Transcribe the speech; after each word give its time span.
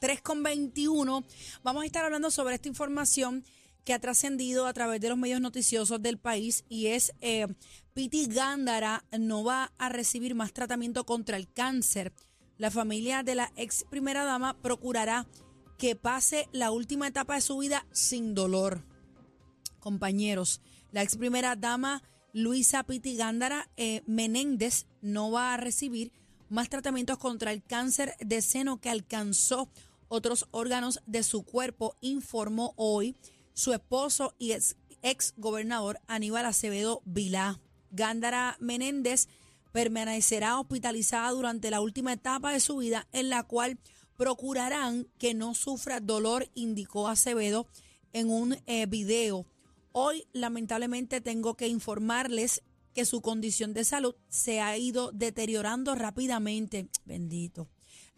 3,21. 0.00 1.24
Vamos 1.62 1.82
a 1.82 1.86
estar 1.86 2.04
hablando 2.04 2.30
sobre 2.30 2.54
esta 2.54 2.68
información 2.68 3.44
que 3.84 3.94
ha 3.94 3.98
trascendido 3.98 4.66
a 4.66 4.72
través 4.72 5.00
de 5.00 5.08
los 5.08 5.16
medios 5.16 5.40
noticiosos 5.40 6.02
del 6.02 6.18
país 6.18 6.64
y 6.68 6.88
es 6.88 7.14
eh, 7.20 7.46
Piti 7.94 8.26
Gándara 8.26 9.04
no 9.18 9.44
va 9.44 9.72
a 9.78 9.88
recibir 9.88 10.34
más 10.34 10.52
tratamiento 10.52 11.06
contra 11.06 11.36
el 11.36 11.50
cáncer. 11.50 12.12
La 12.58 12.70
familia 12.70 13.22
de 13.22 13.34
la 13.34 13.52
ex 13.56 13.84
primera 13.88 14.24
dama 14.24 14.60
procurará 14.60 15.26
que 15.78 15.96
pase 15.96 16.48
la 16.52 16.70
última 16.70 17.08
etapa 17.08 17.36
de 17.36 17.40
su 17.40 17.56
vida 17.58 17.86
sin 17.92 18.34
dolor. 18.34 18.84
Compañeros, 19.80 20.60
la 20.92 21.02
ex 21.02 21.16
primera 21.16 21.56
dama 21.56 22.02
Luisa 22.32 22.82
Piti 22.82 23.16
Gándara 23.16 23.70
eh, 23.76 24.02
Menéndez 24.06 24.86
no 25.00 25.30
va 25.30 25.54
a 25.54 25.56
recibir 25.56 26.12
más 26.50 26.68
tratamientos 26.68 27.18
contra 27.18 27.52
el 27.52 27.62
cáncer 27.62 28.14
de 28.20 28.42
seno 28.42 28.80
que 28.80 28.90
alcanzó 28.90 29.68
otros 30.08 30.46
órganos 30.50 31.00
de 31.06 31.22
su 31.22 31.42
cuerpo, 31.44 31.96
informó 32.00 32.74
hoy 32.76 33.16
su 33.54 33.72
esposo 33.72 34.34
y 34.38 34.52
ex, 35.02 35.34
gobernador 35.36 36.00
Aníbal 36.06 36.46
Acevedo 36.46 37.02
Vilá. 37.04 37.60
Gándara 37.90 38.56
Menéndez 38.60 39.28
permanecerá 39.72 40.58
hospitalizada 40.58 41.30
durante 41.30 41.70
la 41.70 41.80
última 41.80 42.12
etapa 42.12 42.52
de 42.52 42.60
su 42.60 42.78
vida 42.78 43.06
en 43.12 43.28
la 43.30 43.42
cual 43.42 43.78
procurarán 44.16 45.06
que 45.18 45.34
no 45.34 45.54
sufra 45.54 46.00
dolor, 46.00 46.50
indicó 46.54 47.08
Acevedo 47.08 47.66
en 48.12 48.30
un 48.30 48.56
eh, 48.66 48.86
video. 48.86 49.46
Hoy 49.92 50.26
lamentablemente 50.32 51.20
tengo 51.20 51.54
que 51.54 51.68
informarles 51.68 52.62
que 52.94 53.04
su 53.04 53.20
condición 53.20 53.74
de 53.74 53.84
salud 53.84 54.14
se 54.28 54.60
ha 54.60 54.76
ido 54.76 55.12
deteriorando 55.12 55.94
rápidamente. 55.94 56.88
Bendito. 57.04 57.68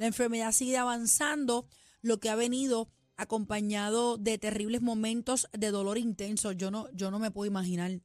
La 0.00 0.06
enfermedad 0.06 0.52
sigue 0.52 0.78
avanzando, 0.78 1.66
lo 2.00 2.20
que 2.20 2.30
ha 2.30 2.34
venido 2.34 2.88
acompañado 3.18 4.16
de 4.16 4.38
terribles 4.38 4.80
momentos 4.80 5.46
de 5.52 5.70
dolor 5.70 5.98
intenso. 5.98 6.52
Yo 6.52 6.70
no, 6.70 6.90
yo 6.94 7.10
no 7.10 7.18
me 7.18 7.30
puedo 7.30 7.46
imaginar 7.46 8.00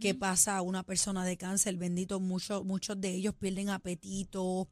qué 0.00 0.14
pasa 0.14 0.56
a 0.56 0.62
una 0.62 0.82
persona 0.82 1.26
de 1.26 1.36
cáncer. 1.36 1.76
Bendito, 1.76 2.20
muchos, 2.20 2.64
muchos 2.64 2.98
de 3.02 3.10
ellos 3.14 3.34
pierden 3.34 3.68
apetito. 3.68 4.70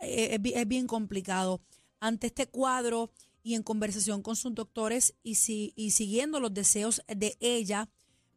Eh, 0.00 0.30
es, 0.34 0.42
bi- 0.42 0.54
es 0.54 0.66
bien 0.66 0.88
complicado. 0.88 1.62
Ante 2.00 2.26
este 2.26 2.48
cuadro 2.48 3.12
y 3.44 3.54
en 3.54 3.62
conversación 3.62 4.22
con 4.22 4.34
sus 4.34 4.56
doctores 4.56 5.14
y, 5.22 5.36
si, 5.36 5.72
y 5.76 5.92
siguiendo 5.92 6.40
los 6.40 6.52
deseos 6.52 7.00
de 7.06 7.36
ella, 7.38 7.88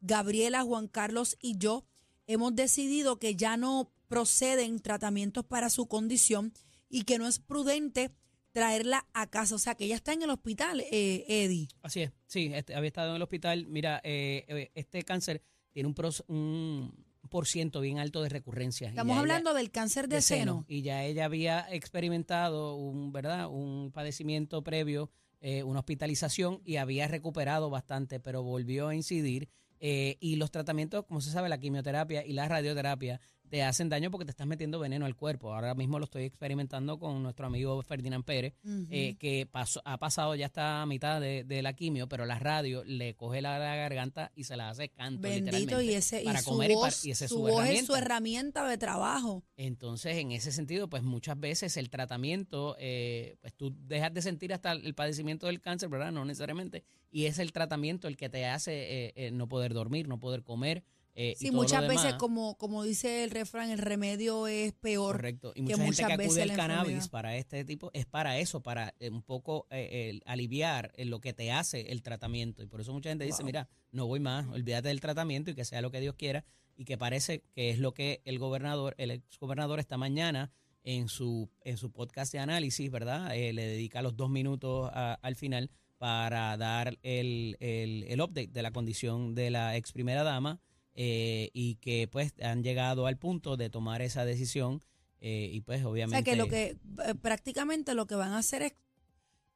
Gabriela, 0.01 0.61
Juan 0.61 0.87
Carlos 0.87 1.35
y 1.41 1.57
yo, 1.57 1.83
hemos 2.27 2.55
decidido 2.55 3.17
que 3.17 3.35
ya 3.35 3.57
no 3.57 3.91
proceden 4.07 4.79
tratamientos 4.81 5.45
para 5.45 5.71
su 5.71 5.87
condición 5.87 6.53
y 6.89 7.03
que 7.03 7.17
no 7.17 7.27
es 7.27 7.39
prudente 7.39 8.11
traerla 8.51 9.07
a 9.13 9.27
casa. 9.29 9.55
O 9.55 9.59
sea, 9.59 9.75
que 9.75 9.85
ella 9.85 9.95
está 9.95 10.11
en 10.13 10.23
el 10.23 10.29
hospital, 10.31 10.81
eh, 10.91 11.25
Eddie. 11.27 11.67
Así 11.81 12.01
es, 12.01 12.11
sí, 12.25 12.51
este, 12.53 12.75
había 12.75 12.87
estado 12.87 13.11
en 13.11 13.15
el 13.17 13.21
hospital. 13.21 13.67
Mira, 13.67 14.01
eh, 14.03 14.45
eh, 14.47 14.71
este 14.75 15.03
cáncer 15.03 15.41
tiene 15.71 15.87
un, 15.87 15.93
pros- 15.95 16.23
un 16.27 17.05
por 17.29 17.45
ciento 17.47 17.79
bien 17.79 17.99
alto 17.99 18.23
de 18.23 18.29
recurrencia. 18.29 18.89
Estamos 18.89 19.13
ella- 19.13 19.19
hablando 19.21 19.53
del 19.53 19.69
cáncer 19.69 20.07
de, 20.09 20.21
seno. 20.21 20.65
Y 20.67 20.81
ya 20.81 21.03
ella 21.05 21.25
había 21.25 21.67
experimentado 21.69 22.75
un, 22.75 23.11
¿verdad? 23.11 23.47
un 23.49 23.91
padecimiento 23.91 24.63
previo, 24.63 25.11
eh, 25.41 25.61
una 25.63 25.79
hospitalización 25.79 26.61
y 26.65 26.77
había 26.77 27.07
recuperado 27.07 27.69
bastante, 27.69 28.19
pero 28.19 28.41
volvió 28.43 28.87
a 28.87 28.95
incidir. 28.95 29.47
eh, 29.81 30.17
y 30.19 30.35
los 30.35 30.51
tratamientos, 30.51 31.05
como 31.05 31.21
se 31.21 31.31
sabe, 31.31 31.47
la 31.47 31.57
quimioterapia 31.57 32.25
y 32.25 32.33
la 32.33 32.49
radioterapia 32.49 33.21
te 33.49 33.63
hacen 33.63 33.89
daño 33.89 34.11
porque 34.11 34.25
te 34.25 34.31
estás 34.31 34.47
metiendo 34.47 34.79
veneno 34.79 35.05
al 35.05 35.15
cuerpo. 35.15 35.53
Ahora 35.53 35.73
mismo 35.75 35.99
lo 35.99 36.05
estoy 36.05 36.23
experimentando 36.23 36.99
con 36.99 37.21
nuestro 37.23 37.47
amigo 37.47 37.81
Ferdinand 37.81 38.23
Pérez, 38.23 38.53
eh, 38.89 39.15
que 39.19 39.45
pasó, 39.45 39.81
ha 39.85 39.97
pasado 39.97 40.35
ya 40.35 40.45
hasta 40.47 40.81
a 40.81 40.85
mitad 40.85 41.19
de, 41.19 41.43
de 41.43 41.61
la 41.61 41.73
quimio, 41.73 42.07
pero 42.07 42.25
la 42.25 42.39
radio 42.39 42.83
le 42.83 43.15
coge 43.15 43.41
la, 43.41 43.57
la 43.59 43.75
garganta 43.75 44.31
y 44.35 44.43
se 44.45 44.55
la 44.55 44.69
hace 44.69 44.89
canto. 44.89 45.21
Bendito, 45.21 45.57
literalmente, 45.57 45.91
y 45.91 45.95
ese 45.95 46.21
para 46.23 46.41
y 46.41 46.43
comer 46.43 46.71
y, 46.71 46.73
para- 46.75 46.85
voz, 46.85 47.05
y 47.05 47.11
esa 47.11 47.25
es 47.25 47.29
su 47.29 47.35
su, 47.37 47.41
voz 47.41 47.51
es 47.51 47.57
herramienta. 47.59 47.85
su 47.85 47.95
herramienta 47.95 48.67
de 48.67 48.77
trabajo. 48.77 49.43
Entonces, 49.57 50.17
en 50.17 50.31
ese 50.31 50.51
sentido, 50.51 50.89
pues 50.89 51.03
muchas 51.03 51.39
veces 51.39 51.75
el 51.77 51.89
tratamiento, 51.89 52.75
eh, 52.79 53.37
pues 53.41 53.53
tú 53.55 53.75
dejas 53.87 54.13
de 54.13 54.21
sentir 54.21 54.53
hasta 54.53 54.71
el 54.71 54.93
padecimiento 54.93 55.47
del 55.47 55.59
cáncer, 55.61 55.89
¿verdad? 55.89 56.11
No 56.11 56.25
necesariamente. 56.25 56.83
Y 57.11 57.25
es 57.25 57.39
el 57.39 57.51
tratamiento 57.51 58.07
el 58.07 58.17
que 58.17 58.29
te 58.29 58.45
hace 58.45 58.73
eh, 59.07 59.13
eh, 59.15 59.31
no 59.31 59.47
poder 59.49 59.73
dormir, 59.73 60.07
no 60.07 60.19
poder 60.19 60.43
comer. 60.43 60.83
Eh, 61.15 61.33
Sí, 61.37 61.51
muchas 61.51 61.87
veces, 61.87 62.13
como, 62.15 62.55
como 62.57 62.83
dice 62.83 63.23
el 63.23 63.31
refrán, 63.31 63.69
el 63.71 63.79
remedio 63.79 64.47
es 64.47 64.73
peor. 64.73 65.15
Correcto. 65.17 65.51
Y 65.55 65.65
que 65.65 65.75
mucha 65.75 65.77
gente 65.77 65.85
muchas 65.85 66.07
que 66.09 66.17
veces 66.17 66.31
acude 66.31 66.41
al 66.43 66.47
la 66.49 66.55
cannabis 66.55 66.79
enfermedad. 66.91 67.09
para 67.11 67.35
este 67.37 67.65
tipo 67.65 67.91
es 67.93 68.05
para 68.05 68.37
eso, 68.39 68.61
para 68.61 68.93
eh, 68.99 69.09
un 69.09 69.21
poco 69.23 69.67
eh, 69.69 70.09
el 70.09 70.21
aliviar 70.25 70.91
lo 70.97 71.19
que 71.19 71.33
te 71.33 71.51
hace 71.51 71.91
el 71.91 72.01
tratamiento. 72.01 72.63
Y 72.63 72.67
por 72.67 72.79
eso 72.81 72.93
mucha 72.93 73.09
gente 73.09 73.25
dice, 73.25 73.43
mira, 73.43 73.67
no 73.91 74.07
voy 74.07 74.19
más, 74.19 74.47
olvídate 74.47 74.87
del 74.89 75.01
tratamiento 75.01 75.51
y 75.51 75.55
que 75.55 75.65
sea 75.65 75.81
lo 75.81 75.91
que 75.91 75.99
Dios 75.99 76.15
quiera. 76.15 76.45
Y 76.77 76.85
que 76.85 76.97
parece 76.97 77.43
que 77.53 77.71
es 77.71 77.79
lo 77.79 77.93
que 77.93 78.21
el 78.23 78.39
gobernador, 78.39 78.95
el 78.97 79.11
ex 79.11 79.37
gobernador 79.39 79.79
esta 79.81 79.97
mañana 79.97 80.51
en 80.83 81.09
su, 81.09 81.49
en 81.65 81.75
su 81.75 81.91
podcast 81.91 82.31
de 82.31 82.39
análisis, 82.39 82.89
¿verdad? 82.89 83.35
Eh, 83.35 83.51
le 83.51 83.65
dedica 83.65 84.01
los 84.01 84.15
dos 84.15 84.29
minutos 84.29 84.89
a- 84.93 85.15
al 85.21 85.35
final 85.35 85.69
para 85.97 86.55
dar 86.55 86.97
el, 87.03 87.57
el, 87.59 88.05
el 88.07 88.21
update 88.21 88.47
de 88.47 88.61
la 88.61 88.71
condición 88.71 89.35
de 89.35 89.49
la 89.49 89.75
ex 89.75 89.91
primera 89.91 90.23
dama 90.23 90.61
eh, 91.01 91.49
y 91.53 91.75
que 91.75 92.09
pues 92.11 92.33
han 92.41 92.61
llegado 92.61 93.07
al 93.07 93.15
punto 93.17 93.55
de 93.55 93.69
tomar 93.69 94.01
esa 94.01 94.25
decisión 94.25 94.83
eh, 95.21 95.49
y 95.53 95.61
pues 95.61 95.81
O 95.85 95.91
obviamente 95.91 96.23
sea 96.25 96.33
que 96.33 96.37
lo 96.37 96.47
que 96.49 96.77
eh, 97.09 97.15
prácticamente 97.21 97.93
lo 97.93 98.05
que 98.05 98.15
van 98.15 98.33
a 98.33 98.39
hacer 98.39 98.63
es 98.63 98.73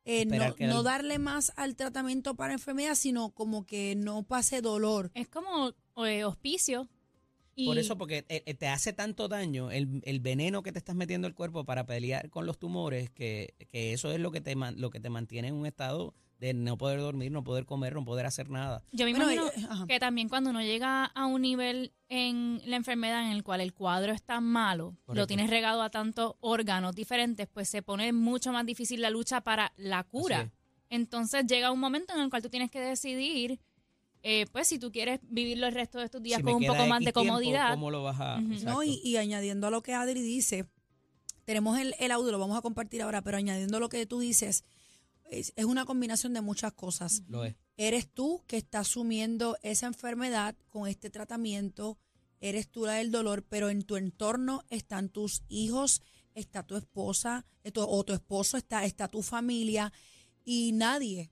eh, 0.05 0.25
no, 0.25 0.55
que 0.55 0.67
no 0.67 0.77
el- 0.79 0.83
darle 0.85 1.19
más 1.19 1.51
al 1.57 1.75
tratamiento 1.75 2.35
para 2.35 2.53
enfermedad, 2.53 2.95
sino 2.95 3.31
como 3.31 3.65
que 3.65 3.93
no 3.97 4.23
pase 4.23 4.61
dolor. 4.61 5.11
Es 5.15 5.27
como 5.27 5.73
eh, 6.05 6.23
hospicio. 6.23 6.87
Y 7.55 7.65
por 7.67 7.77
eso 7.77 7.97
porque 7.97 8.23
te 8.23 8.67
hace 8.69 8.93
tanto 8.93 9.27
daño 9.27 9.69
el, 9.69 10.01
el 10.05 10.19
veneno 10.21 10.63
que 10.63 10.71
te 10.71 10.79
estás 10.79 10.95
metiendo 10.95 11.27
al 11.27 11.35
cuerpo 11.35 11.65
para 11.65 11.85
pelear 11.85 12.29
con 12.29 12.45
los 12.45 12.57
tumores 12.57 13.09
que, 13.11 13.53
que 13.69 13.91
eso 13.93 14.11
es 14.13 14.19
lo 14.19 14.31
que 14.31 14.39
te 14.41 14.55
man- 14.55 14.79
lo 14.79 14.89
que 14.89 14.99
te 15.01 15.09
mantiene 15.09 15.49
en 15.49 15.55
un 15.55 15.65
estado 15.65 16.15
de 16.43 16.53
no 16.53 16.77
poder 16.77 16.99
dormir, 16.99 17.31
no 17.31 17.41
poder 17.41 17.65
comer, 17.65 17.93
no 17.93 18.03
poder 18.03 18.25
hacer 18.25 18.49
nada. 18.49 18.83
yo 18.91 19.05
me 19.05 19.13
Bueno, 19.13 19.31
imagino 19.31 19.83
eh, 19.83 19.87
que 19.87 19.97
también 19.97 20.27
cuando 20.27 20.49
uno 20.49 20.61
llega 20.61 21.05
a 21.05 21.25
un 21.25 21.41
nivel 21.41 21.93
en 22.09 22.61
la 22.65 22.75
enfermedad 22.75 23.23
en 23.25 23.31
el 23.31 23.43
cual 23.43 23.61
el 23.61 23.73
cuadro 23.73 24.11
es 24.11 24.21
tan 24.23 24.43
malo, 24.43 24.97
Correcto. 25.05 25.13
lo 25.13 25.27
tienes 25.27 25.49
regado 25.49 25.81
a 25.81 25.89
tantos 25.89 26.35
órganos 26.41 26.95
diferentes, 26.95 27.47
pues 27.47 27.69
se 27.69 27.81
pone 27.81 28.11
mucho 28.11 28.51
más 28.51 28.65
difícil 28.65 28.99
la 29.01 29.09
lucha 29.09 29.39
para 29.39 29.71
la 29.77 30.03
cura. 30.03 30.41
es. 30.41 30.51
Entonces 30.89 31.45
llega 31.47 31.71
un 31.71 31.79
momento 31.79 32.13
en 32.13 32.19
el 32.19 32.29
cual 32.29 32.41
tú 32.41 32.49
tienes 32.49 32.69
que 32.69 32.81
decidir, 32.81 33.61
eh, 34.21 34.45
pues 34.51 34.67
si 34.67 34.79
tú 34.79 34.91
quieres 34.91 35.21
vivirlo 35.23 35.65
el 35.67 35.73
resto 35.73 35.97
de 35.99 36.09
tus 36.09 36.21
días 36.21 36.39
Si 36.39 36.43
con 36.43 36.55
un 36.55 36.65
poco 36.65 36.85
más 36.87 36.99
de 36.99 37.13
tiempo, 37.13 37.19
comodidad. 37.21 37.71
¿Cómo 37.71 37.89
lo 37.89 38.03
vas 38.03 38.19
a...? 38.19 38.41
No, 38.41 38.83
y, 38.83 38.99
y 39.01 39.15
añadiendo 39.15 39.67
a 39.67 39.69
lo 39.69 39.81
que 39.81 39.93
Adri 39.93 40.21
dice, 40.21 40.65
tenemos 41.45 41.79
el, 41.79 41.95
el 41.99 42.11
audio, 42.11 42.33
lo 42.33 42.39
vamos 42.39 42.57
a 42.57 42.61
compartir 42.61 43.01
ahora, 43.01 43.21
pero 43.21 43.37
añadiendo 43.37 43.79
lo 43.79 43.87
que 43.87 44.05
tú 44.05 44.19
dices, 44.19 44.65
es, 45.39 45.53
es 45.55 45.65
una 45.65 45.85
combinación 45.85 46.33
de 46.33 46.41
muchas 46.41 46.73
cosas. 46.73 47.23
Lo 47.27 47.43
es. 47.45 47.55
Eres 47.77 48.07
tú 48.07 48.43
que 48.47 48.57
estás 48.57 48.87
asumiendo 48.87 49.57
esa 49.63 49.87
enfermedad 49.87 50.55
con 50.69 50.87
este 50.87 51.09
tratamiento, 51.09 51.97
eres 52.39 52.69
tú 52.69 52.85
la 52.85 52.93
del 52.93 53.11
dolor, 53.11 53.43
pero 53.47 53.69
en 53.69 53.83
tu 53.83 53.95
entorno 53.95 54.63
están 54.69 55.09
tus 55.09 55.43
hijos 55.49 56.01
está 56.35 56.63
tu 56.63 56.75
esposa 56.75 57.45
eh, 57.63 57.71
tu- 57.71 57.81
o 57.83 58.03
tu 58.03 58.11
esposo, 58.13 58.57
está, 58.57 58.85
está 58.85 59.07
tu 59.07 59.21
familia 59.21 59.93
y 60.43 60.71
nadie 60.73 61.29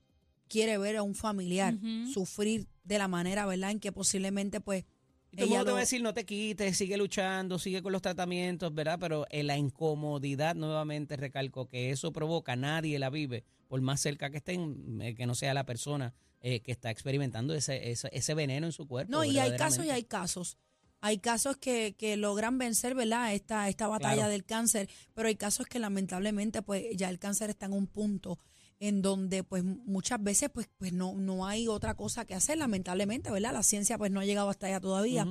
quiere 0.48 0.78
ver 0.78 0.96
a 0.96 1.02
un 1.02 1.14
familiar 1.16 1.74
sufrir 2.12 2.68
de 2.84 2.98
la 2.98 3.08
manera, 3.08 3.44
¿verdad? 3.46 3.72
En 3.72 3.80
que 3.80 3.90
posiblemente 3.90 4.60
pues 4.60 4.84
Y 5.32 5.36
todo 5.36 5.44
el 5.44 5.48
mundo 5.50 5.64
te 5.64 5.70
va 5.72 5.76
a 5.78 5.80
decir, 5.80 6.02
no 6.02 6.12
te 6.12 6.24
quites, 6.26 6.76
sigue 6.76 6.96
luchando, 6.98 7.58
sigue 7.58 7.82
con 7.82 7.90
los 7.92 8.02
tratamientos, 8.02 8.72
¿verdad? 8.74 8.98
Pero 9.00 9.26
en 9.30 9.46
la 9.46 9.56
incomodidad, 9.56 10.54
nuevamente 10.54 11.16
recalco, 11.16 11.66
que 11.68 11.90
eso 11.90 12.12
provoca, 12.12 12.54
nadie 12.54 12.98
la 12.98 13.08
vive, 13.10 13.44
por 13.68 13.80
más 13.80 14.00
cerca 14.00 14.30
que 14.30 14.36
estén, 14.38 15.00
eh, 15.00 15.14
que 15.14 15.24
no 15.26 15.34
sea 15.34 15.54
la 15.54 15.64
persona 15.64 16.12
eh, 16.42 16.60
que 16.60 16.72
está 16.72 16.90
experimentando 16.90 17.54
ese, 17.54 17.90
ese, 17.90 18.10
ese 18.12 18.34
veneno 18.34 18.66
en 18.66 18.72
su 18.72 18.86
cuerpo. 18.86 19.10
No, 19.10 19.24
y 19.24 19.38
hay 19.38 19.56
casos 19.56 19.84
y 19.86 19.90
hay 19.90 20.04
casos. 20.04 20.58
Hay 21.00 21.18
casos 21.18 21.56
que, 21.56 21.96
que 21.98 22.16
logran 22.16 22.58
vencer, 22.58 22.94
¿verdad? 22.94 23.34
Esta, 23.34 23.68
esta 23.68 23.88
batalla 23.88 24.14
Claro. 24.14 24.30
del 24.30 24.44
cáncer, 24.44 24.88
pero 25.14 25.26
hay 25.28 25.34
casos 25.34 25.66
que 25.66 25.78
lamentablemente 25.80 26.62
pues 26.62 26.84
ya 26.94 27.08
el 27.10 27.18
cáncer 27.18 27.50
está 27.50 27.66
en 27.66 27.72
un 27.72 27.86
punto 27.88 28.38
en 28.82 29.00
donde 29.00 29.44
pues 29.44 29.62
muchas 29.62 30.20
veces 30.20 30.50
pues, 30.52 30.68
pues 30.76 30.92
no, 30.92 31.14
no 31.14 31.46
hay 31.46 31.68
otra 31.68 31.94
cosa 31.94 32.24
que 32.24 32.34
hacer, 32.34 32.58
lamentablemente, 32.58 33.30
¿verdad? 33.30 33.52
La 33.52 33.62
ciencia 33.62 33.96
pues 33.96 34.10
no 34.10 34.18
ha 34.18 34.24
llegado 34.24 34.50
hasta 34.50 34.66
allá 34.66 34.80
todavía. 34.80 35.24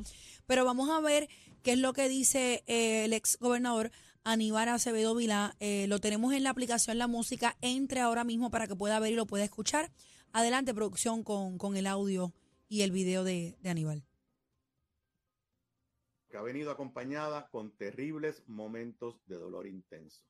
Pero 0.47 0.63
vamos 0.63 0.89
a 0.89 1.01
ver 1.01 1.27
qué 1.61 1.73
es 1.73 1.77
lo 1.77 1.91
que 1.91 2.07
dice 2.07 2.63
eh, 2.65 3.03
el 3.03 3.11
ex 3.11 3.37
gobernador 3.39 3.91
Aníbal 4.23 4.69
Acevedo 4.69 5.15
Vilá. 5.15 5.57
Eh, 5.59 5.85
lo 5.89 5.99
tenemos 5.99 6.33
en 6.33 6.43
la 6.43 6.51
aplicación 6.51 6.97
La 6.97 7.07
Música. 7.07 7.57
Entre 7.59 7.99
ahora 7.99 8.23
mismo 8.23 8.51
para 8.51 8.67
que 8.67 8.75
pueda 8.77 8.99
ver 9.01 9.11
y 9.11 9.15
lo 9.15 9.25
pueda 9.25 9.43
escuchar. 9.43 9.91
Adelante, 10.31 10.73
producción, 10.73 11.21
con, 11.23 11.57
con 11.57 11.75
el 11.75 11.87
audio 11.87 12.33
y 12.69 12.83
el 12.83 12.91
video 12.91 13.25
de, 13.25 13.57
de 13.61 13.69
Aníbal. 13.69 14.05
que 16.29 16.37
ha 16.37 16.41
venido 16.41 16.71
acompañada 16.71 17.49
con 17.49 17.75
terribles 17.75 18.47
momentos 18.47 19.21
de 19.25 19.35
dolor 19.35 19.67
intenso. 19.67 20.23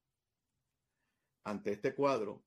Ante 1.43 1.71
este 1.73 1.93
cuadro, 1.93 2.41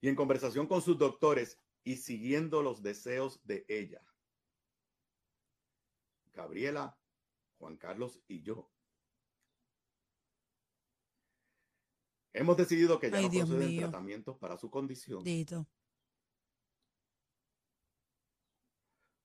y 0.00 0.08
en 0.08 0.16
conversación 0.16 0.66
con 0.66 0.82
sus 0.82 0.98
doctores 0.98 1.58
y 1.84 1.96
siguiendo 1.96 2.62
los 2.62 2.82
deseos 2.82 3.40
de 3.44 3.64
ella, 3.68 4.02
Gabriela, 6.32 6.98
Juan 7.58 7.76
Carlos 7.76 8.20
y 8.28 8.42
yo, 8.42 8.70
hemos 12.32 12.56
decidido 12.56 12.98
que 12.98 13.10
ya 13.10 13.18
Ay, 13.18 13.24
no 13.24 13.30
Dios 13.30 13.48
proceden 13.48 13.68
mío. 13.70 13.80
tratamientos 13.82 14.38
para 14.38 14.56
su 14.56 14.70
condición. 14.70 15.22
Dito. 15.22 15.66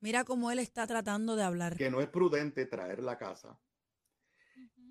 Mira 0.01 0.23
cómo 0.23 0.51
él 0.51 0.59
está 0.59 0.85
tratando 0.85 1.35
de 1.35 1.43
hablar. 1.43 1.77
que 1.77 1.89
no 1.89 2.01
es 2.01 2.07
prudente 2.07 2.65
traerla 2.65 3.13
a 3.13 3.17
casa 3.17 3.59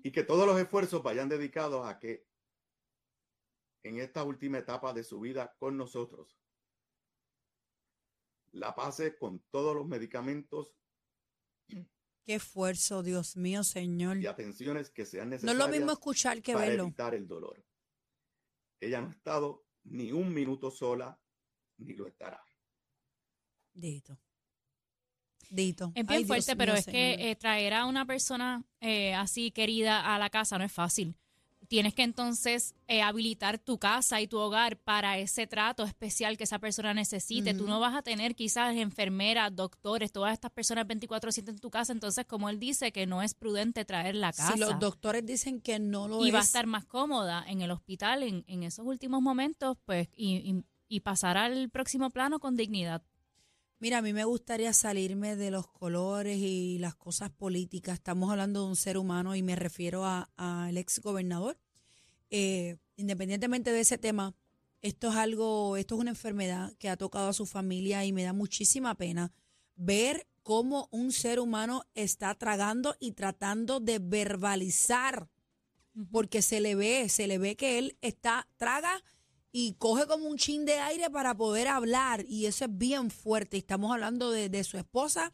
y 0.03 0.11
que 0.11 0.23
todos 0.23 0.45
los 0.45 0.59
esfuerzos 0.59 1.01
vayan 1.03 1.29
dedicados 1.29 1.87
a 1.87 1.99
que 1.99 2.27
en 3.85 3.99
esta 3.99 4.23
última 4.23 4.57
etapa 4.57 4.93
de 4.93 5.03
su 5.03 5.19
vida 5.19 5.55
con 5.59 5.77
nosotros 5.77 6.39
la 8.51 8.73
pase 8.73 9.17
con 9.17 9.39
todos 9.51 9.75
los 9.75 9.85
medicamentos 9.87 10.73
Qué 12.27 12.33
esfuerzo, 12.35 13.03
Dios 13.03 13.37
mío, 13.37 13.63
Señor. 13.63 14.17
y 14.17 14.25
atenciones 14.25 14.89
que 14.89 15.05
sean 15.05 15.29
No 15.29 15.35
es 15.35 15.43
necesarias 15.43 15.67
lo 15.67 15.71
mismo 15.77 15.91
escuchar 15.91 16.41
que 16.41 16.53
para 16.53 16.65
verlo. 16.69 16.85
evitar 16.85 17.13
el 17.13 17.27
dolor. 17.27 17.63
Ella 18.79 18.99
no 19.01 19.09
ha 19.09 19.11
estado 19.11 19.67
ni 19.83 20.11
un 20.11 20.33
minuto 20.33 20.71
sola 20.71 21.19
ni 21.77 21.93
lo 21.93 22.07
estará. 22.07 22.43
Dito. 23.73 24.17
Dito. 25.51 25.91
Es 25.93 26.03
Ay, 26.07 26.07
bien 26.07 26.17
Dios 26.21 26.27
fuerte, 26.27 26.55
pero 26.55 26.73
mío, 26.73 26.79
es 26.79 26.85
que 26.87 27.29
eh, 27.29 27.35
traer 27.35 27.73
a 27.73 27.85
una 27.85 28.07
persona 28.07 28.65
eh, 28.79 29.13
así 29.13 29.51
querida 29.51 30.15
a 30.15 30.17
la 30.17 30.31
casa 30.31 30.57
no 30.57 30.63
es 30.63 30.71
fácil. 30.73 31.15
Tienes 31.67 31.93
que 31.93 32.03
entonces 32.03 32.75
eh, 32.87 33.01
habilitar 33.01 33.59
tu 33.59 33.77
casa 33.79 34.21
y 34.21 34.27
tu 34.27 34.37
hogar 34.37 34.77
para 34.77 35.17
ese 35.17 35.47
trato 35.47 35.83
especial 35.83 36.37
que 36.37 36.43
esa 36.43 36.59
persona 36.59 36.93
necesite. 36.93 37.53
Tú 37.53 37.67
no 37.67 37.79
vas 37.79 37.95
a 37.95 38.01
tener 38.01 38.35
quizás 38.35 38.75
enfermeras, 38.75 39.55
doctores, 39.55 40.11
todas 40.11 40.33
estas 40.33 40.51
personas 40.51 40.85
24/7 40.87 41.49
en 41.49 41.59
tu 41.59 41.69
casa. 41.69 41.93
Entonces, 41.93 42.25
como 42.25 42.49
él 42.49 42.59
dice, 42.59 42.91
que 42.91 43.05
no 43.05 43.21
es 43.21 43.33
prudente 43.33 43.85
traer 43.85 44.15
la 44.15 44.31
casa. 44.31 44.53
si 44.53 44.59
los 44.59 44.79
doctores 44.79 45.25
dicen 45.25 45.61
que 45.61 45.79
no 45.79 46.07
lo 46.07 46.23
y 46.25 46.29
es, 46.29 46.33
va 46.35 46.39
a 46.39 46.43
estar 46.43 46.67
más 46.67 46.85
cómoda 46.85 47.43
en 47.47 47.61
el 47.61 47.71
hospital 47.71 48.23
en, 48.23 48.43
en 48.47 48.63
esos 48.63 48.85
últimos 48.85 49.21
momentos, 49.21 49.77
pues, 49.85 50.07
y, 50.15 50.35
y, 50.37 50.63
y 50.87 50.99
pasar 51.01 51.37
al 51.37 51.69
próximo 51.69 52.09
plano 52.09 52.39
con 52.39 52.55
dignidad. 52.55 53.03
Mira, 53.85 53.99
a 53.99 54.01
mí 54.01 54.13
me 54.13 54.23
gustaría 54.23 54.73
salirme 54.73 55.35
de 55.35 55.51
los 55.51 55.67
colores 55.67 56.39
y 56.39 56.79
las 56.79 56.95
cosas 56.95 57.29
políticas. 57.29 57.93
Estamos 57.99 58.31
hablando 58.31 58.63
de 58.63 58.69
un 58.69 58.75
ser 58.75 58.97
humano 58.97 59.35
y 59.35 59.43
me 59.43 59.55
refiero 59.55 60.05
a- 60.05 60.27
al 60.37 60.75
ex 60.75 61.01
gobernador. 61.01 61.59
Eh, 62.31 62.77
independientemente 62.95 63.71
de 63.71 63.81
ese 63.81 63.99
tema, 63.99 64.33
esto 64.81 65.09
es 65.09 65.15
algo, 65.15 65.77
esto 65.77 65.93
es 65.93 66.01
una 66.01 66.09
enfermedad 66.09 66.73
que 66.79 66.89
ha 66.89 66.97
tocado 66.97 67.29
a 67.29 67.33
su 67.33 67.45
familia 67.45 68.03
y 68.05 68.11
me 68.11 68.23
da 68.23 68.33
muchísima 68.33 68.95
pena 68.95 69.31
ver 69.75 70.25
cómo 70.41 70.87
un 70.89 71.11
ser 71.11 71.39
humano 71.39 71.83
está 71.93 72.33
tragando 72.33 72.95
y 72.99 73.11
tratando 73.11 73.79
de 73.79 73.99
verbalizar, 73.99 75.29
porque 76.11 76.41
se 76.41 76.59
le 76.59 76.73
ve, 76.73 77.07
se 77.07 77.27
le 77.27 77.37
ve 77.37 77.55
que 77.55 77.77
él 77.77 77.99
está, 78.01 78.47
traga 78.57 79.03
y 79.57 79.73
coge 79.75 80.05
como 80.05 80.27
un 80.27 80.37
chin 80.37 80.65
de 80.65 80.73
aire 80.79 81.09
para 81.09 81.33
poder 81.37 81.69
hablar 81.69 82.25
y 82.27 82.45
eso 82.45 82.65
es 82.65 82.77
bien 82.77 83.09
fuerte. 83.09 83.55
Estamos 83.55 83.89
hablando 83.93 84.29
de, 84.29 84.49
de 84.49 84.63
su 84.65 84.77
esposa, 84.77 85.33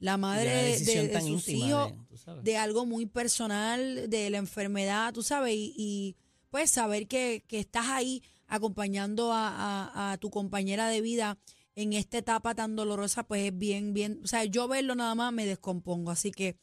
la 0.00 0.16
madre 0.16 0.50
de, 0.80 1.02
de 1.02 1.08
tan 1.12 1.22
sus 1.22 1.48
íntima 1.48 1.66
hijos, 1.68 1.92
de- 1.92 2.42
de 2.42 2.56
algo 2.56 2.86
muy 2.86 3.06
personal, 3.06 4.10
de 4.10 4.30
la 4.30 4.38
enfermedad, 4.38 5.12
tú 5.12 5.22
sabes, 5.22 5.54
y, 5.54 5.72
y, 5.76 6.16
pues 6.50 6.72
saber 6.72 7.06
que, 7.06 7.44
que 7.46 7.60
estás 7.60 7.86
ahí 7.86 8.20
acompañando 8.48 9.32
a, 9.32 9.48
a- 9.48 10.12
a 10.12 10.18
tu 10.18 10.28
compañera 10.30 10.88
de 10.88 11.00
vida 11.00 11.38
en 11.76 11.92
esta 11.92 12.18
etapa 12.18 12.56
tan 12.56 12.74
dolorosa, 12.74 13.22
pues 13.22 13.44
es 13.44 13.56
bien, 13.56 13.94
bien, 13.94 14.20
o 14.24 14.26
sea, 14.26 14.44
yo 14.44 14.66
verlo 14.66 14.96
nada 14.96 15.14
más 15.14 15.32
me 15.32 15.46
descompongo, 15.46 16.10
así 16.10 16.32
que 16.32 16.56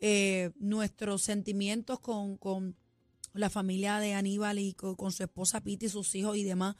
eh, 0.00 0.50
nuestros 0.56 1.22
sentimientos 1.22 1.98
con, 1.98 2.36
con 2.36 2.76
la 3.34 3.50
familia 3.50 3.98
de 3.98 4.14
Aníbal 4.14 4.58
y 4.58 4.74
con, 4.74 4.94
con 4.96 5.12
su 5.12 5.22
esposa 5.22 5.60
Piti, 5.60 5.88
sus 5.88 6.14
hijos 6.14 6.36
y 6.36 6.44
demás, 6.44 6.76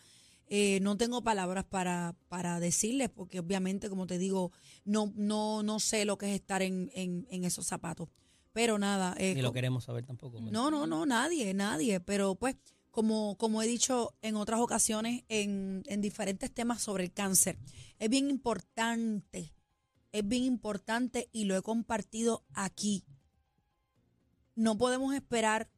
eh, 0.47 0.81
no 0.81 0.97
tengo 0.97 1.23
palabras 1.23 1.65
para, 1.65 2.15
para 2.29 2.61
decirles, 2.61 3.09
porque 3.09 3.39
obviamente, 3.39 3.89
como 3.89 4.07
te 4.07 4.19
digo, 4.19 4.53
no, 4.85 5.13
no, 5.17 5.63
no 5.63 5.81
sé 5.81 6.05
lo 6.05 6.19
que 6.19 6.29
es 6.29 6.35
estar 6.35 6.61
en, 6.63 6.91
en, 6.95 7.27
en 7.31 7.45
esos 7.45 7.67
zapatos. 7.67 8.09
Pero 8.53 8.79
nada. 8.79 9.15
eh, 9.19 9.35
Ni 9.35 9.41
lo 9.41 9.53
queremos 9.53 9.85
saber 9.85 10.05
tampoco. 10.05 10.35
¿verdad? 10.37 10.51
no, 10.53 10.71
no, 10.71 10.87
no, 10.87 11.07
nadie, 11.07 11.55
nadie. 11.55 12.01
Pero 12.01 12.35
pues, 12.35 12.57
como, 12.91 13.39
como 13.39 13.63
he 13.63 13.67
dicho 13.67 14.15
en 14.21 14.37
otras 14.37 14.61
ocasiones, 14.61 15.25
en, 15.29 15.83
en 15.87 16.03
diferentes 16.03 16.53
temas 16.53 16.83
sobre 16.83 17.05
el 17.05 17.13
cáncer, 17.15 17.59
es 17.99 18.11
bien 18.11 18.29
importante, 18.29 19.55
es 20.13 20.29
bien 20.29 20.45
importante 20.45 21.31
y 21.33 21.45
lo 21.47 21.57
he 21.57 21.63
compartido 21.63 22.45
aquí. 22.53 23.07
No 24.55 24.77
podemos 24.77 25.15
esperar 25.15 25.71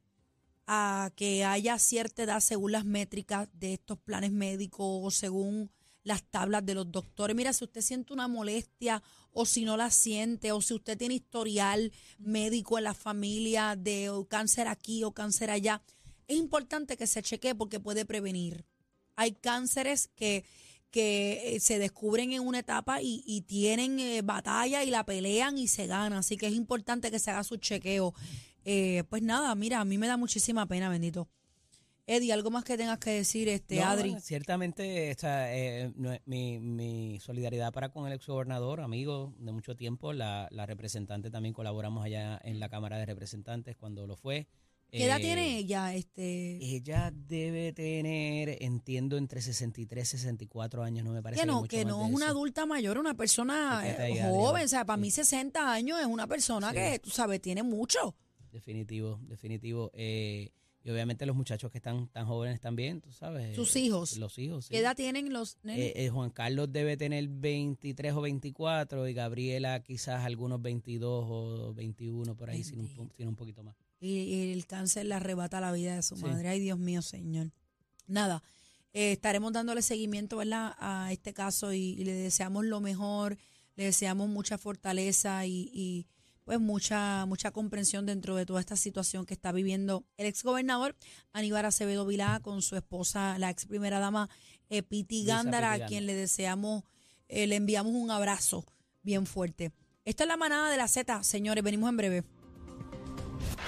a 0.67 1.11
que 1.15 1.45
haya 1.45 1.77
cierta 1.79 2.23
edad 2.23 2.39
según 2.39 2.71
las 2.71 2.85
métricas 2.85 3.47
de 3.53 3.73
estos 3.73 3.99
planes 3.99 4.31
médicos 4.31 4.85
o 5.03 5.11
según 5.11 5.71
las 6.03 6.23
tablas 6.23 6.65
de 6.65 6.75
los 6.75 6.91
doctores. 6.91 7.35
Mira, 7.35 7.51
si 7.51 7.63
usted 7.63 7.81
siente 7.81 8.13
una 8.13 8.27
molestia 8.27 9.01
o 9.31 9.45
si 9.45 9.65
no 9.65 9.75
la 9.75 9.89
siente 9.89 10.51
o 10.51 10.61
si 10.61 10.75
usted 10.75 10.97
tiene 10.97 11.15
historial 11.15 11.91
médico 12.19 12.77
en 12.77 12.85
la 12.85 12.93
familia 12.93 13.75
de 13.75 14.09
cáncer 14.29 14.67
aquí 14.67 15.03
o 15.03 15.11
cáncer 15.11 15.49
allá, 15.49 15.81
es 16.27 16.37
importante 16.37 16.95
que 16.95 17.07
se 17.07 17.23
chequee 17.23 17.55
porque 17.55 17.79
puede 17.79 18.05
prevenir. 18.05 18.65
Hay 19.15 19.33
cánceres 19.33 20.09
que, 20.15 20.45
que 20.91 21.55
eh, 21.55 21.59
se 21.59 21.79
descubren 21.79 22.33
en 22.33 22.41
una 22.41 22.59
etapa 22.59 23.01
y, 23.01 23.23
y 23.25 23.41
tienen 23.41 23.99
eh, 23.99 24.21
batalla 24.21 24.83
y 24.83 24.91
la 24.91 25.05
pelean 25.05 25.57
y 25.57 25.67
se 25.67 25.87
ganan. 25.87 26.19
Así 26.19 26.37
que 26.37 26.47
es 26.47 26.53
importante 26.53 27.09
que 27.09 27.19
se 27.19 27.31
haga 27.31 27.43
su 27.43 27.57
chequeo. 27.57 28.13
Eh, 28.65 29.03
pues 29.09 29.21
nada, 29.21 29.53
mira, 29.55 29.79
a 29.79 29.85
mí 29.85 29.97
me 29.97 30.07
da 30.07 30.17
muchísima 30.17 30.65
pena, 30.65 30.89
bendito. 30.89 31.27
Eddie, 32.07 32.33
algo 32.33 32.51
más 32.51 32.63
que 32.63 32.77
tengas 32.77 32.99
que 32.99 33.09
decir, 33.11 33.47
este, 33.49 33.77
No, 33.77 33.85
Adri. 33.87 34.15
Ciertamente, 34.21 35.09
esta, 35.09 35.51
eh, 35.55 35.91
mi, 36.25 36.59
mi 36.59 37.19
solidaridad 37.19 37.71
para 37.73 37.89
con 37.89 38.05
el 38.05 38.13
exgobernador, 38.13 38.81
amigo 38.81 39.33
de 39.39 39.51
mucho 39.51 39.75
tiempo, 39.75 40.13
la, 40.13 40.47
la 40.51 40.67
representante 40.67 41.31
también 41.31 41.53
colaboramos 41.53 42.05
allá 42.05 42.39
en 42.43 42.59
la 42.59 42.69
Cámara 42.69 42.97
de 42.99 43.05
Representantes 43.07 43.75
cuando 43.75 44.05
lo 44.05 44.15
fue. 44.17 44.47
¿Qué 44.91 45.05
edad 45.05 45.17
Eh, 45.17 45.21
tiene 45.23 45.57
ella? 45.57 45.95
Este, 45.95 46.57
Ella 46.63 47.11
debe 47.11 47.73
tener, 47.73 48.61
entiendo, 48.61 49.17
entre 49.17 49.41
63 49.41 50.07
y 50.13 50.17
64 50.17 50.83
años, 50.83 51.03
no 51.05 51.11
me 51.11 51.23
parece 51.23 51.41
que 51.41 51.47
no, 51.47 51.63
que 51.63 51.85
no 51.85 52.05
es 52.05 52.13
una 52.13 52.29
adulta 52.29 52.67
mayor, 52.67 52.99
una 52.99 53.15
persona 53.15 53.81
eh, 53.83 53.97
ahí, 53.99 54.19
joven. 54.21 54.63
O 54.65 54.67
sea, 54.67 54.85
para 54.85 54.97
Sí. 54.97 55.01
mí 55.01 55.11
60 55.11 55.71
años 55.73 55.99
es 55.99 56.05
una 56.05 56.27
persona 56.27 56.69
Sí. 56.69 56.75
que, 56.75 56.99
tú 56.99 57.09
sabes, 57.09 57.41
tiene 57.41 57.63
mucho. 57.63 58.15
Definitivo, 58.55 59.19
definitivo. 59.27 59.91
Eh, 59.93 60.49
y 60.81 60.89
obviamente 60.91 61.25
los 61.25 61.35
muchachos 61.35 61.69
que 61.71 61.77
están 61.79 62.07
tan 62.07 62.25
jóvenes 62.25 62.61
también, 62.61 63.01
tú 63.01 63.11
sabes. 63.11 63.53
Sus 63.55 63.75
hijos. 63.75 64.15
Los 64.17 64.37
hijos, 64.39 64.65
sí. 64.65 64.71
¿Qué 64.71 64.77
edad 64.79 64.95
tienen 64.95 65.33
los 65.33 65.57
nenes? 65.63 65.87
Eh, 65.87 66.05
eh, 66.05 66.09
Juan 66.09 66.29
Carlos 66.29 66.71
debe 66.71 66.95
tener 66.95 67.27
23 67.27 68.13
o 68.13 68.21
24 68.21 69.07
y 69.09 69.13
Gabriela 69.13 69.81
quizás 69.83 70.23
algunos 70.23 70.61
22 70.61 71.25
o 71.27 71.73
21 71.73 72.35
por 72.37 72.49
ahí, 72.49 72.63
sin 72.63 72.79
un, 72.79 73.11
sin 73.17 73.27
un 73.27 73.35
poquito 73.35 73.61
más. 73.63 73.75
y, 73.99 74.09
y 74.19 74.51
el 74.53 74.65
cáncer 74.67 75.05
le 75.07 75.15
arrebata 75.15 75.59
la 75.59 75.71
vida 75.73 75.95
de 75.95 76.01
su 76.03 76.15
Sí. 76.15 76.23
madre. 76.23 76.47
Ay, 76.49 76.59
Dios 76.61 76.77
mío, 76.79 77.01
señor. 77.01 77.51
Nada, 78.07 78.41
eh, 78.93 79.11
estaremos 79.13 79.51
dándole 79.51 79.81
seguimiento 79.81 80.37
¿verdad? 80.37 80.75
a 80.79 81.11
este 81.11 81.33
caso 81.33 81.73
y, 81.73 81.79
y 81.99 82.05
le 82.05 82.13
deseamos 82.13 82.63
lo 82.63 82.79
mejor, 82.79 83.37
le 83.75 83.85
deseamos 83.85 84.29
mucha 84.29 84.57
fortaleza 84.59 85.45
y, 85.47 85.69
y, 85.73 86.05
pues 86.45 86.59
mucha 86.59 87.25
mucha 87.25 87.51
comprensión 87.51 88.05
dentro 88.05 88.35
de 88.35 88.45
toda 88.45 88.61
esta 88.61 88.77
situación 88.77 89.25
que 89.25 89.33
está 89.33 89.51
viviendo 89.51 90.05
el 90.15 90.27
exgobernador 90.27 90.95
Aníbal 91.33 91.65
Acevedo 91.65 92.05
Vilá 92.05 92.39
con 92.41 92.61
su 92.61 92.77
esposa, 92.77 93.37
la 93.39 93.49
ex 93.49 93.65
primera 93.65 93.99
dama 93.99 94.29
eh, 94.69 94.83
Piti 94.83 95.25
Gándara, 95.25 95.73
a 95.73 95.85
quien 95.85 96.05
le 96.05 96.15
deseamos, 96.15 96.83
eh, 97.27 97.47
le 97.47 97.55
enviamos 97.55 97.93
un 97.93 98.11
abrazo 98.11 98.63
bien 99.01 99.25
fuerte. 99.25 99.71
Esta 100.05 100.23
es 100.23 100.27
la 100.27 100.37
manada 100.37 100.69
de 100.69 100.77
la 100.77 100.87
Z, 100.87 101.23
señores, 101.23 101.63
venimos 101.63 101.89
en 101.89 101.97
breve. 101.97 102.23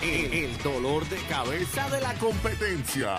El, 0.02 0.34
el 0.34 0.58
dolor 0.60 1.08
de 1.10 1.18
cabeza 1.28 1.90
de 1.90 2.02
la 2.02 2.14
competencia. 2.16 3.18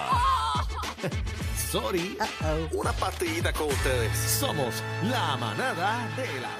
Sorry. 1.71 2.17
Una 2.73 2.93
partidita 2.93 3.53
con 3.53 3.69
ustedes. 3.69 4.17
Somos 4.17 4.83
la 5.03 5.37
manada 5.37 6.09
de 6.17 6.41
la 6.41 6.57